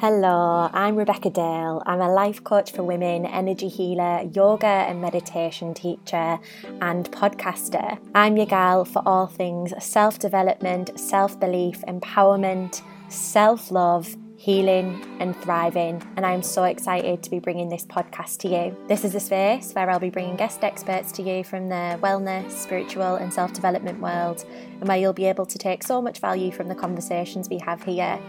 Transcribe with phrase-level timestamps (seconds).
[0.00, 1.82] Hello, I'm Rebecca Dale.
[1.84, 6.38] I'm a life coach for women, energy healer, yoga and meditation teacher,
[6.80, 7.98] and podcaster.
[8.14, 15.34] I'm your gal for all things self development, self belief, empowerment, self love, healing, and
[15.38, 16.00] thriving.
[16.16, 18.76] And I'm so excited to be bringing this podcast to you.
[18.86, 22.52] This is a space where I'll be bringing guest experts to you from the wellness,
[22.52, 24.44] spiritual, and self development world,
[24.78, 27.82] and where you'll be able to take so much value from the conversations we have
[27.82, 28.20] here.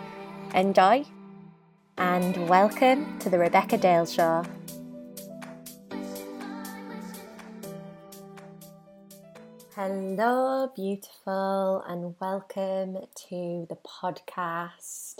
[0.55, 1.05] Enjoy!
[1.99, 4.45] And welcome to the Rebecca Dale Show.
[9.75, 15.15] Hello, beautiful, and welcome to the podcast.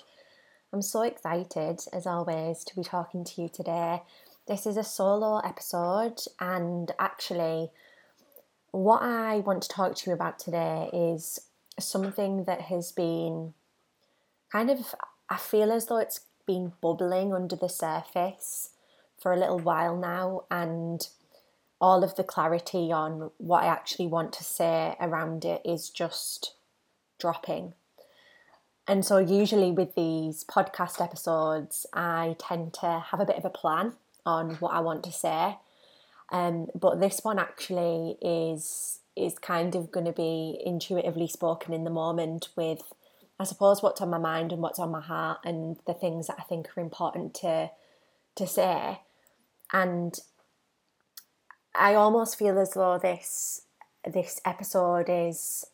[0.72, 4.02] I'm so excited, as always, to be talking to you today.
[4.48, 7.72] This is a solo episode, and actually,
[8.72, 11.42] what I want to talk to you about today is
[11.78, 13.54] something that has been
[14.50, 14.96] kind of,
[15.30, 18.72] I feel as though it's been bubbling under the surface
[19.22, 21.08] for a little while now, and
[21.80, 26.56] all of the clarity on what I actually want to say around it is just
[27.20, 27.74] dropping.
[28.88, 33.52] And so, usually with these podcast episodes, I tend to have a bit of a
[33.52, 33.94] plan
[34.26, 35.58] on what I want to say.
[36.32, 41.84] Um, but this one actually is is kind of going to be intuitively spoken in
[41.84, 42.82] the moment with
[43.40, 46.38] I suppose what's on my mind and what's on my heart and the things that
[46.40, 47.72] I think are important to
[48.36, 49.00] to say.
[49.72, 50.18] And
[51.74, 53.62] I almost feel as though this
[54.06, 55.66] this episode is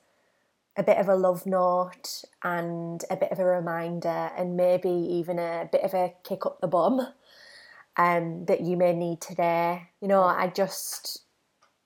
[0.78, 5.40] a bit of a love note and a bit of a reminder and maybe even
[5.40, 7.08] a bit of a kick up the bum
[7.98, 9.90] um, that you may need today.
[10.02, 11.25] You know, I just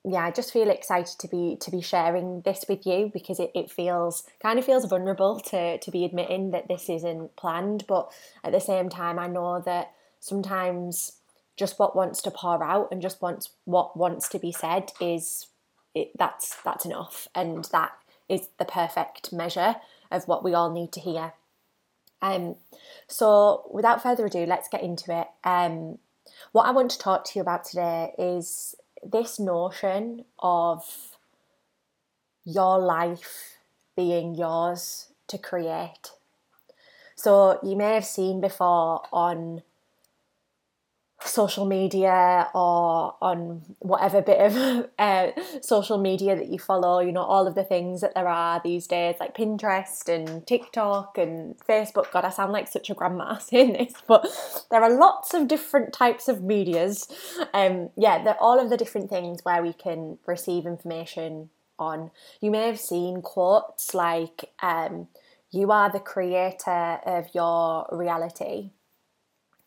[0.06, 3.52] yeah, I just feel excited to be to be sharing this with you because it,
[3.54, 8.12] it feels kind of feels vulnerable to to be admitting that this isn't planned, but
[8.44, 11.14] at the same time I know that sometimes
[11.58, 15.48] just what wants to pour out and just wants what wants to be said is
[15.94, 17.92] it, that's that's enough and that
[18.30, 19.76] is the perfect measure
[20.12, 21.34] of what we all need to hear.
[22.22, 22.56] Um,
[23.08, 25.28] so without further ado, let's get into it.
[25.44, 25.98] Um,
[26.52, 31.18] what I want to talk to you about today is this notion of
[32.46, 33.58] your life
[33.96, 36.12] being yours to create.
[37.16, 39.64] So you may have seen before on
[41.26, 45.32] social media or on whatever bit of uh,
[45.62, 48.88] social media that you follow, you know, all of the things that there are these
[48.88, 52.12] days, like Pinterest and TikTok and Facebook.
[52.12, 54.26] God, I sound like such a grandma saying this, but
[54.72, 57.08] there are lots of different types of medias.
[57.54, 62.12] Um, yeah, they're all of the different things where we can receive information on.
[62.42, 65.08] You may have seen quotes like, um,
[65.52, 68.72] you are the creator of your reality.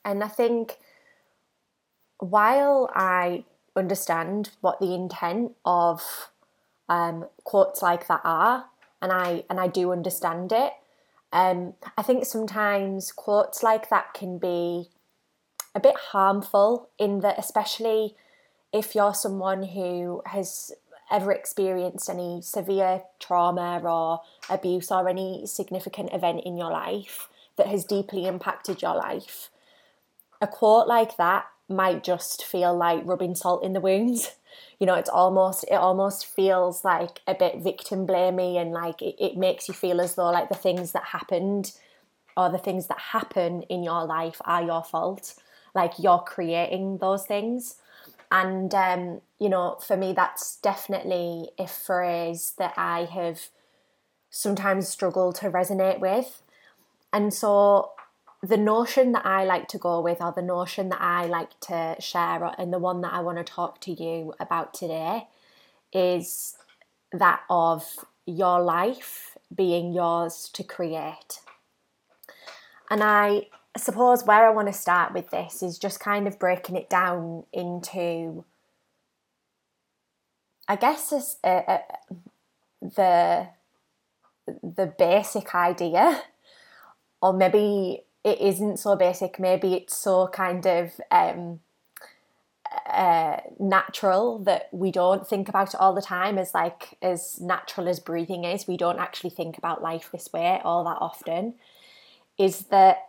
[0.05, 0.79] And I think
[2.23, 3.45] while I
[3.75, 6.31] understand what the intent of
[6.89, 8.67] um, quotes like that are,
[9.01, 10.73] and I and I do understand it,
[11.33, 14.91] um, I think sometimes quotes like that can be
[15.75, 18.15] a bit harmful in that, especially
[18.73, 20.73] if you're someone who has
[21.11, 27.67] ever experienced any severe trauma or abuse or any significant event in your life that
[27.67, 29.51] has deeply impacted your life.
[30.41, 34.37] A quote like that might just feel like rubbing salt in the wounds.
[34.79, 39.15] You know, it's almost it almost feels like a bit victim blamey and like it,
[39.19, 41.73] it makes you feel as though like the things that happened
[42.37, 45.37] or the things that happen in your life are your fault.
[45.73, 47.77] Like you're creating those things.
[48.33, 53.49] And um, you know, for me that's definitely a phrase that I have
[54.31, 56.43] sometimes struggled to resonate with.
[57.13, 57.93] And so
[58.43, 61.97] the notion that I like to go with, or the notion that I like to
[62.01, 65.29] share, and the one that I want to talk to you about today,
[65.93, 66.57] is
[67.13, 71.41] that of your life being yours to create.
[72.91, 76.77] And I suppose where I want to start with this is just kind of breaking
[76.77, 78.45] it down into,
[80.67, 81.79] I guess, a, a, uh, uh,
[82.81, 83.49] the
[84.63, 86.23] the basic idea,
[87.21, 89.39] or maybe it isn't so basic.
[89.39, 91.61] Maybe it's so kind of um,
[92.89, 97.89] uh, natural that we don't think about it all the time as like as natural
[97.89, 98.69] as breathing is.
[98.69, 101.55] We don't actually think about life this way all that often.
[102.39, 103.09] Is that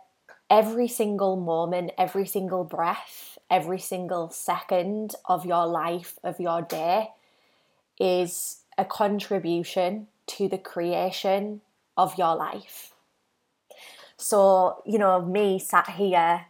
[0.50, 7.10] every single moment, every single breath, every single second of your life, of your day,
[7.98, 11.60] is a contribution to the creation
[11.96, 12.93] of your life.
[14.24, 16.46] So, you know, me sat here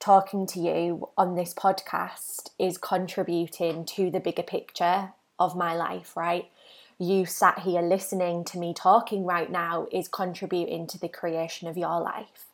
[0.00, 6.16] talking to you on this podcast is contributing to the bigger picture of my life,
[6.16, 6.50] right?
[6.98, 11.76] You sat here listening to me talking right now is contributing to the creation of
[11.76, 12.46] your life.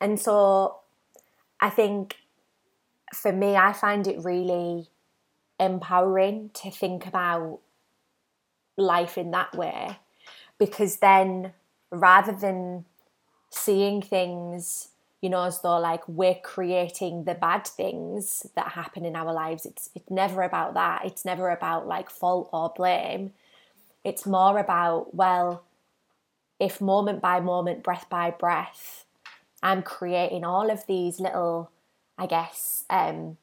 [0.00, 0.78] And so
[1.60, 2.16] I think
[3.14, 4.88] for me, I find it really
[5.60, 7.60] empowering to think about
[8.76, 10.00] life in that way
[10.58, 11.52] because then
[11.92, 12.86] rather than
[13.50, 14.88] seeing things
[15.22, 19.66] you know as though like we're creating the bad things that happen in our lives.
[19.66, 21.04] It's it's never about that.
[21.04, 23.32] It's never about like fault or blame.
[24.04, 25.64] It's more about well
[26.58, 29.04] if moment by moment breath by breath
[29.62, 31.70] i'm creating all of these little
[32.18, 33.36] i guess um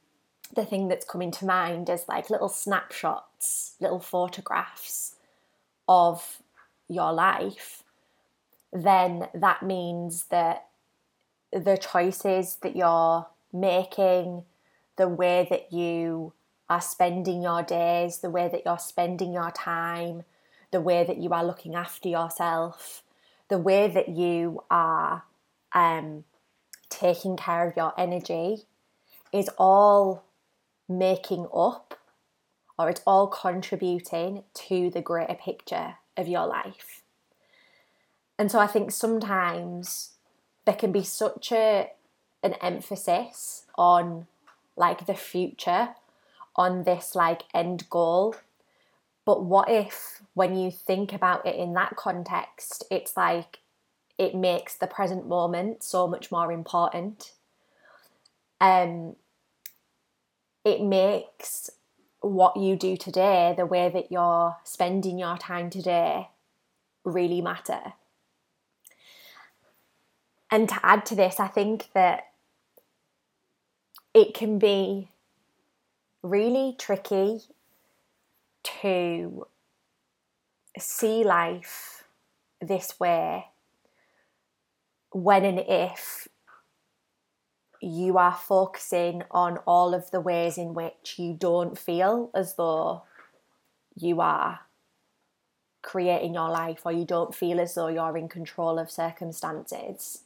[0.55, 5.15] the thing that's coming to mind is like little snapshots little photographs
[5.87, 6.41] of
[6.87, 7.82] your life
[8.73, 10.67] then that means that
[11.51, 14.43] the choices that you're making,
[14.97, 16.33] the way that you
[16.69, 20.23] are spending your days, the way that you're spending your time,
[20.71, 23.03] the way that you are looking after yourself,
[23.47, 25.23] the way that you are
[25.73, 26.23] um,
[26.89, 28.63] taking care of your energy
[29.31, 30.23] is all
[30.89, 31.99] making up
[32.77, 37.02] or it's all contributing to the greater picture of your life.
[38.37, 40.11] And so I think sometimes
[40.65, 41.91] there can be such a
[42.41, 44.27] an emphasis on
[44.75, 45.89] like the future,
[46.55, 48.35] on this like end goal.
[49.25, 53.59] But what if when you think about it in that context, it's like
[54.17, 57.33] it makes the present moment so much more important.
[58.59, 59.15] Um
[60.65, 61.69] it makes
[62.21, 66.29] what you do today, the way that you're spending your time today,
[67.03, 67.93] really matter.
[70.53, 72.27] And to add to this, I think that
[74.13, 75.09] it can be
[76.21, 77.39] really tricky
[78.81, 79.47] to
[80.77, 82.03] see life
[82.61, 83.45] this way
[85.09, 86.27] when and if
[87.81, 93.01] you are focusing on all of the ways in which you don't feel as though
[93.95, 94.59] you are
[95.81, 100.19] creating your life or you don't feel as though you're in control of circumstances.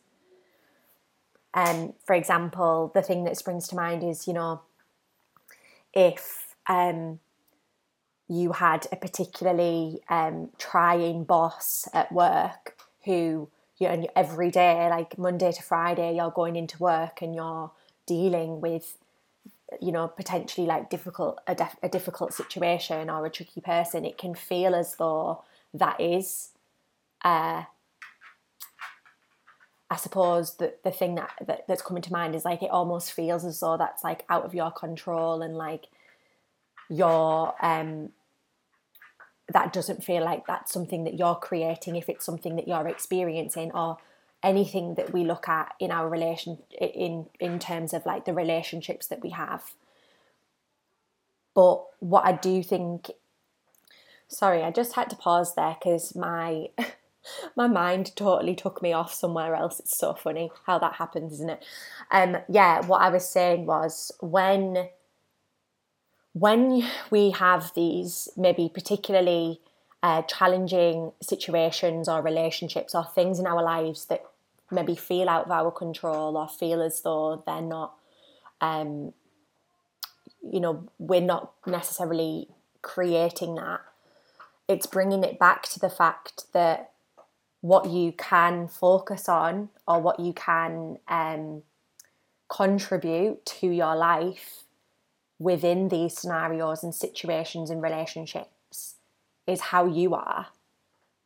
[1.58, 4.62] Um, for example, the thing that springs to mind is, you know,
[5.92, 7.20] if um,
[8.30, 13.50] you had a particularly um, trying boss at work who,
[13.80, 17.72] you know, every day, like Monday to Friday, you're going into work and you're
[18.06, 18.96] dealing with,
[19.82, 24.20] you know, potentially like difficult a, def- a difficult situation or a tricky person, it
[24.20, 25.44] can feel as though
[25.74, 26.50] that is
[27.24, 27.64] uh,
[29.90, 33.14] I suppose that the thing that, that that's coming to mind is like it almost
[33.14, 35.86] feels as though that's like out of your control and like
[36.90, 38.10] your um
[39.50, 43.72] that doesn't feel like that's something that you're creating if it's something that you're experiencing
[43.72, 43.98] or
[44.44, 49.08] anything that we look at in our relation in in terms of like the relationships
[49.08, 49.74] that we have.
[51.56, 53.10] But what i do think
[54.28, 56.68] sorry i just had to pause there because my
[57.56, 59.80] my mind totally took me off somewhere else.
[59.80, 61.66] It's so funny how that happens, isn't it?
[62.12, 64.90] Um, yeah, what I was saying was when
[66.34, 69.60] when we have these maybe particularly
[70.04, 74.24] uh, challenging situations or relationships or things in our lives that
[74.72, 77.96] maybe feel out of our control or feel as though they're not
[78.62, 79.14] um,
[80.44, 82.48] you know we're not necessarily
[82.84, 83.82] creating that
[84.68, 86.92] it's bringing it back to the fact that
[87.62, 91.64] what you can focus on or what you can um,
[92.50, 94.64] contribute to your life
[95.40, 98.96] within these scenarios and situations and relationships
[99.46, 100.48] is how you are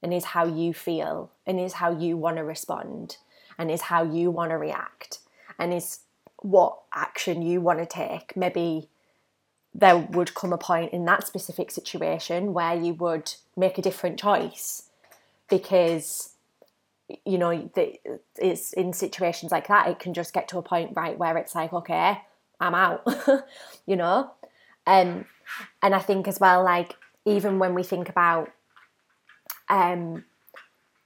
[0.01, 3.17] and is how you feel and is how you want to respond
[3.57, 5.19] and is how you want to react
[5.59, 6.00] and is
[6.38, 8.35] what action you want to take.
[8.35, 8.89] Maybe
[9.73, 14.19] there would come a point in that specific situation where you would make a different
[14.19, 14.83] choice
[15.51, 16.34] because
[17.25, 17.70] you know
[18.38, 21.53] it's in situations like that it can just get to a point right where it's
[21.53, 22.17] like okay
[22.60, 23.05] i'm out
[23.86, 24.31] you know?
[24.88, 25.25] Um,
[25.84, 28.50] and i think as well like even when we think about
[29.70, 30.25] um,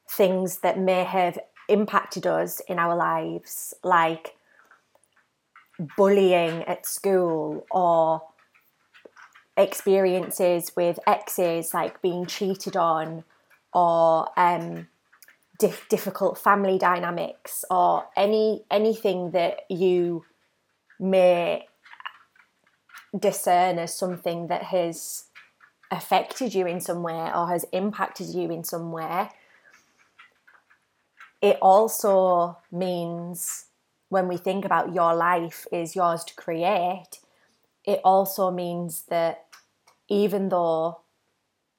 [0.09, 1.37] things that may have
[1.67, 4.35] impacted us in our lives like
[5.97, 8.21] bullying at school or
[9.57, 13.23] experiences with exes like being cheated on
[13.75, 14.87] or um,
[15.59, 20.23] difficult family dynamics or any anything that you
[20.99, 21.65] may
[23.17, 25.25] discern as something that has
[25.91, 29.29] affected you in some way or has impacted you in some way
[31.41, 33.65] it also means
[34.09, 37.19] when we think about your life is yours to create
[37.85, 39.45] it also means that
[40.09, 41.01] even though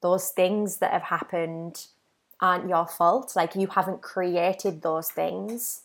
[0.01, 1.87] those things that have happened
[2.39, 5.81] aren't your fault, like you haven't created those things,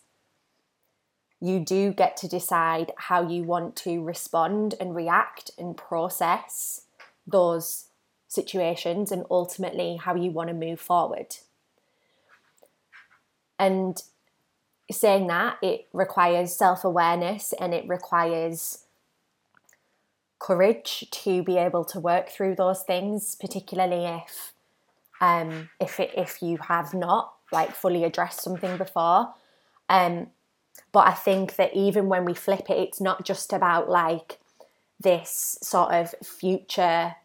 [1.41, 6.81] you do get to decide how you want to respond and react and process
[7.27, 7.87] those
[8.27, 11.35] situations and ultimately how you want to move forward.
[13.59, 14.01] And
[14.89, 18.82] saying that, it requires self awareness and it requires
[20.43, 24.53] courage to be able to work through those things, particularly if
[25.21, 29.33] um, if it, if you have not like fully addressed something before.
[29.87, 30.27] Um,
[30.91, 34.39] but I think that even when we flip it, it's not just about like
[34.99, 37.15] this sort of future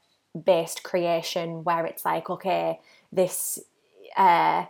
[0.45, 2.79] based creation where it's like, okay,
[3.11, 3.59] this
[4.17, 4.67] uh,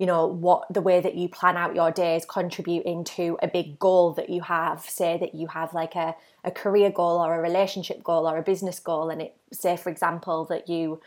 [0.00, 3.78] you know what the way that you plan out your days contributing to a big
[3.78, 4.80] goal that you have.
[4.80, 8.42] Say that you have like a, a career goal or a relationship goal or a
[8.42, 11.02] business goal and it say for example that you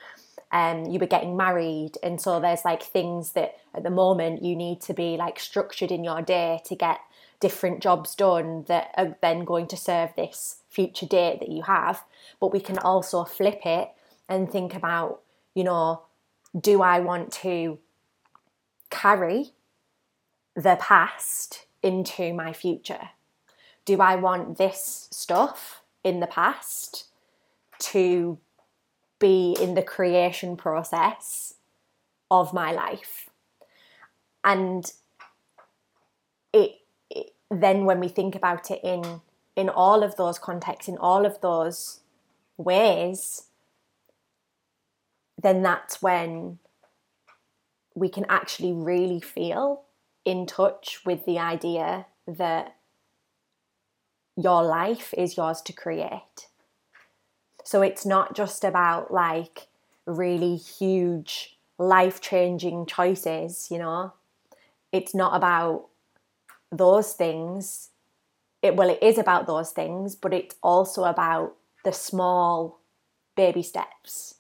[0.52, 4.56] um, you were getting married and so there's like things that at the moment you
[4.56, 7.00] need to be like structured in your day to get
[7.40, 12.04] different jobs done that are then going to serve this future date that you have.
[12.40, 13.90] But we can also flip it
[14.30, 15.22] and think about
[15.56, 16.04] you know
[16.60, 17.80] do i want to
[18.94, 19.54] carry
[20.56, 23.10] the past into my future?
[23.86, 27.06] Do I want this stuff in the past
[27.80, 28.38] to
[29.20, 31.56] be in the creation process
[32.30, 33.30] of my life?
[34.44, 34.90] And
[36.54, 36.76] it,
[37.10, 39.22] it then when we think about it in
[39.56, 42.00] in all of those contexts, in all of those
[42.58, 43.44] ways,
[45.42, 46.58] then that's when
[47.96, 49.84] we can actually really feel
[50.26, 52.76] in touch with the idea that
[54.36, 56.48] your life is yours to create.
[57.64, 59.68] So it's not just about like
[60.06, 64.14] really huge life changing choices, you know?
[64.92, 65.86] It's not about
[66.72, 67.90] those things.
[68.62, 72.80] It well it is about those things, but it's also about the small
[73.36, 74.36] baby steps,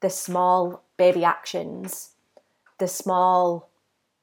[0.00, 2.13] the small baby actions
[2.78, 3.68] the small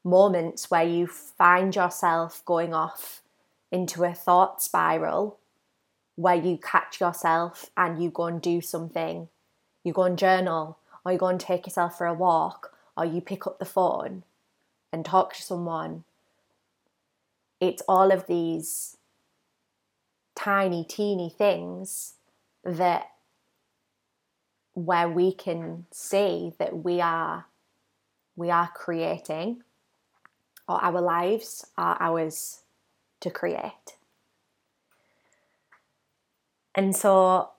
[0.04, 3.22] moments where you find yourself going off
[3.72, 5.38] into a thought spiral
[6.16, 9.28] where you catch yourself and you go and do something.
[9.84, 13.22] You go and journal, or you go and take yourself for a walk, or you
[13.22, 14.24] pick up the phone
[14.92, 16.04] and talk to someone.
[17.60, 18.98] It's all of these
[20.36, 22.16] tiny, teeny things
[22.64, 23.12] that
[24.74, 27.46] where we can see that we are
[28.42, 29.62] we are creating,
[30.68, 32.62] or our lives are ours
[33.20, 33.98] to create.
[36.74, 37.52] And so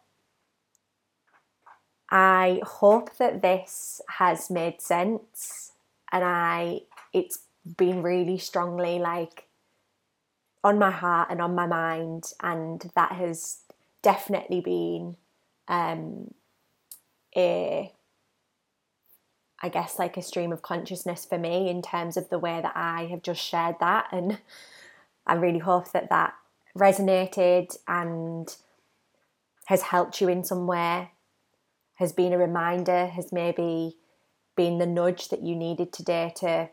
[2.11, 5.73] I hope that this has made sense
[6.11, 6.81] and I
[7.13, 7.39] it's
[7.77, 9.47] been really strongly like
[10.65, 13.61] on my heart and on my mind and that has
[14.03, 15.17] definitely been
[15.69, 16.35] um,
[17.37, 17.93] a
[19.63, 22.77] I guess, like a stream of consciousness for me in terms of the way that
[22.77, 24.09] I have just shared that.
[24.11, 24.39] And
[25.27, 26.35] I really hope that that
[26.77, 28.55] resonated and
[29.67, 31.13] has helped you in some way,
[31.95, 33.97] has been a reminder, has maybe
[34.57, 36.69] been the nudge that you needed today to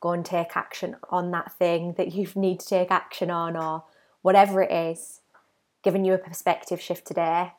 [0.00, 3.84] go and take action on that thing that you need to take action on, or
[4.20, 5.20] whatever it is,
[5.82, 7.52] giving you a perspective shift today.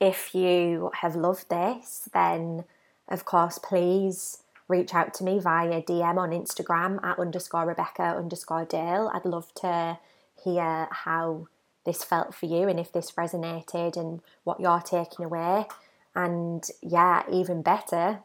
[0.00, 2.64] If you have loved this, then
[3.12, 8.64] of course, please reach out to me via DM on Instagram at underscore Rebecca underscore
[8.64, 9.10] Dale.
[9.12, 9.98] I'd love to
[10.42, 11.48] hear how
[11.84, 15.66] this felt for you and if this resonated and what you're taking away.
[16.14, 18.20] And yeah, even better,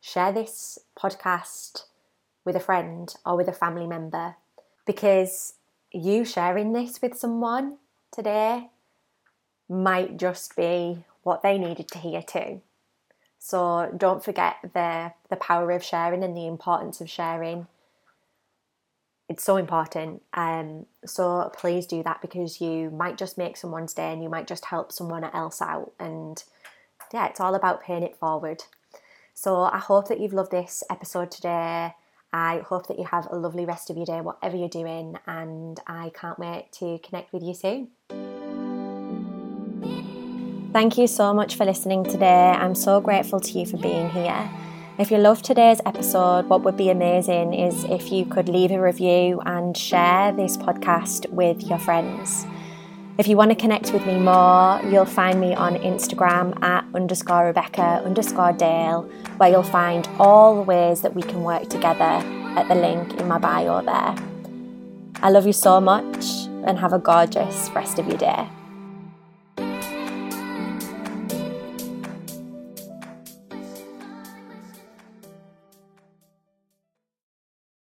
[0.00, 1.84] share this podcast
[2.44, 4.34] with a friend or with a family member
[4.84, 5.54] because
[5.92, 7.78] you sharing this with someone
[8.10, 8.70] today
[9.68, 12.60] might just be what they needed to hear too.
[13.44, 17.66] So don't forget the the power of sharing and the importance of sharing.
[19.28, 20.22] It's so important.
[20.32, 24.46] Um, so please do that because you might just make someone's day and you might
[24.46, 25.92] just help someone else out.
[25.98, 26.42] And
[27.12, 28.62] yeah, it's all about paying it forward.
[29.34, 31.94] So I hope that you've loved this episode today.
[32.32, 35.80] I hope that you have a lovely rest of your day, whatever you're doing, and
[35.88, 38.31] I can't wait to connect with you soon.
[40.72, 42.48] Thank you so much for listening today.
[42.48, 44.50] I'm so grateful to you for being here.
[44.98, 48.80] If you loved today's episode, what would be amazing is if you could leave a
[48.80, 52.46] review and share this podcast with your friends.
[53.18, 57.44] If you want to connect with me more, you'll find me on Instagram at underscore
[57.44, 59.02] Rebecca underscore Dale,
[59.36, 62.24] where you'll find all the ways that we can work together
[62.56, 64.14] at the link in my bio there.
[65.22, 66.24] I love you so much
[66.64, 68.48] and have a gorgeous rest of your day.